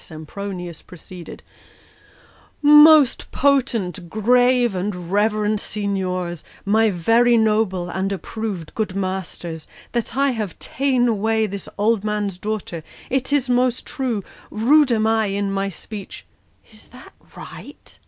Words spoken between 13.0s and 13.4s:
It